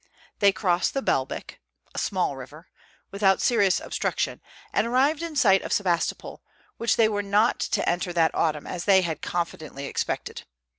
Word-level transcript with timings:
They 0.39 0.51
crossed 0.51 0.95
the 0.95 1.03
Belbec 1.03 1.59
(a 1.93 1.99
small 1.99 2.35
river) 2.35 2.69
without 3.11 3.39
serious 3.39 3.79
obstruction, 3.79 4.41
and 4.73 4.87
arrived 4.87 5.21
in 5.21 5.35
sight 5.35 5.61
of 5.61 5.71
Sebastopol, 5.71 6.41
which 6.77 6.95
they 6.95 7.07
were 7.07 7.21
not 7.21 7.59
to 7.59 7.87
enter 7.87 8.11
that 8.13 8.33
autumn 8.33 8.65
as 8.65 8.85
they 8.85 9.03
had 9.03 9.21
confidently 9.21 9.85
expected. 9.85 10.41